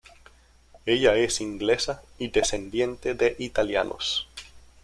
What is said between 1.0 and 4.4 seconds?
es inglesa y descendiente de italianos.